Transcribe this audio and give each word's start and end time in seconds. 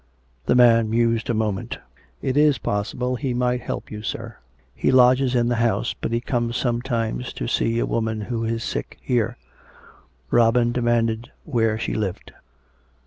The 0.47 0.55
man 0.55 0.89
mused 0.89 1.29
a 1.29 1.35
moment." 1.35 1.77
It 2.23 2.35
is 2.35 2.57
possible 2.57 3.17
he 3.17 3.35
might 3.35 3.61
help 3.61 3.91
you, 3.91 4.01
sir. 4.01 4.37
He 4.73 4.91
lodges 4.91 5.35
in 5.35 5.47
the 5.47 5.57
house; 5.57 5.93
but 5.93 6.11
he 6.11 6.19
comes 6.19 6.57
sometimes 6.57 7.31
to 7.33 7.47
see 7.47 7.77
a 7.77 7.85
woman 7.85 8.17
that 8.31 8.43
is 8.51 8.63
sick 8.63 8.97
here." 8.99 9.37
Robin 10.31 10.71
demanded 10.71 11.29
where 11.45 11.77
she 11.77 11.93
lived. 11.93 12.31